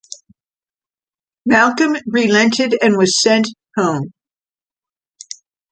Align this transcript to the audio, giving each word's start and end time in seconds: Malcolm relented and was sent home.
Malcolm 1.45 1.95
relented 2.07 2.75
and 2.81 2.97
was 2.97 3.21
sent 3.21 3.45
home. 3.77 4.11